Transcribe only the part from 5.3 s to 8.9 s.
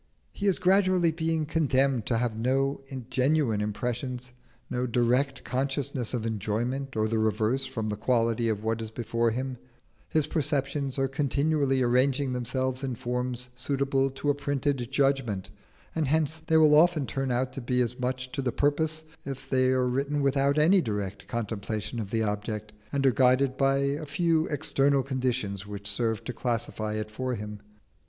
consciousness of enjoyment or the reverse from the quality of what is